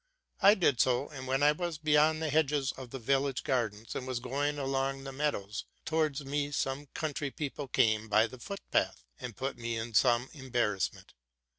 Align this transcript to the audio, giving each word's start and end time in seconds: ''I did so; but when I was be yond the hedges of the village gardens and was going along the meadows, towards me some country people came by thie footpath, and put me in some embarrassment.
''I 0.49 0.55
did 0.55 0.81
so; 0.81 1.09
but 1.13 1.25
when 1.25 1.43
I 1.43 1.51
was 1.51 1.77
be 1.77 1.91
yond 1.91 2.23
the 2.23 2.31
hedges 2.31 2.71
of 2.71 2.89
the 2.89 2.97
village 2.97 3.43
gardens 3.43 3.93
and 3.93 4.07
was 4.07 4.19
going 4.19 4.57
along 4.57 5.03
the 5.03 5.11
meadows, 5.11 5.65
towards 5.85 6.25
me 6.25 6.49
some 6.49 6.87
country 6.95 7.29
people 7.29 7.67
came 7.67 8.09
by 8.09 8.25
thie 8.27 8.37
footpath, 8.39 9.05
and 9.19 9.37
put 9.37 9.59
me 9.59 9.77
in 9.77 9.93
some 9.93 10.27
embarrassment. 10.33 11.13